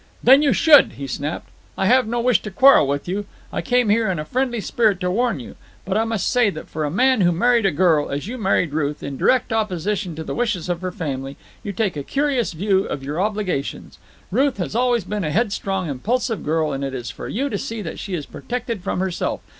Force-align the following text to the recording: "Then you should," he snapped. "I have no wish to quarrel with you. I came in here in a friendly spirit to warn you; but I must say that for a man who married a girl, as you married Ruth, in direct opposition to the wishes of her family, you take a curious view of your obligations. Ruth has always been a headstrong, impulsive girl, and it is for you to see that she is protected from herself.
"Then 0.23 0.41
you 0.41 0.51
should," 0.51 0.93
he 0.93 1.05
snapped. 1.05 1.47
"I 1.77 1.85
have 1.85 2.07
no 2.07 2.19
wish 2.19 2.41
to 2.41 2.49
quarrel 2.49 2.87
with 2.87 3.07
you. 3.07 3.25
I 3.53 3.61
came 3.61 3.91
in 3.91 3.95
here 3.97 4.09
in 4.09 4.17
a 4.17 4.25
friendly 4.25 4.59
spirit 4.59 4.99
to 5.01 5.11
warn 5.11 5.39
you; 5.39 5.55
but 5.85 5.95
I 5.95 6.05
must 6.05 6.27
say 6.27 6.49
that 6.49 6.67
for 6.67 6.83
a 6.85 6.89
man 6.89 7.21
who 7.21 7.31
married 7.31 7.67
a 7.67 7.71
girl, 7.71 8.09
as 8.09 8.25
you 8.27 8.39
married 8.39 8.73
Ruth, 8.73 9.03
in 9.03 9.15
direct 9.15 9.53
opposition 9.53 10.15
to 10.15 10.23
the 10.23 10.33
wishes 10.33 10.69
of 10.69 10.81
her 10.81 10.91
family, 10.91 11.37
you 11.61 11.71
take 11.71 11.95
a 11.95 12.01
curious 12.01 12.53
view 12.53 12.85
of 12.87 13.03
your 13.03 13.21
obligations. 13.21 13.99
Ruth 14.31 14.57
has 14.57 14.73
always 14.75 15.03
been 15.03 15.23
a 15.23 15.29
headstrong, 15.29 15.87
impulsive 15.87 16.43
girl, 16.43 16.71
and 16.73 16.83
it 16.83 16.95
is 16.95 17.11
for 17.11 17.27
you 17.27 17.47
to 17.51 17.59
see 17.59 17.83
that 17.83 17.99
she 17.99 18.15
is 18.15 18.25
protected 18.25 18.81
from 18.81 19.01
herself. 19.01 19.41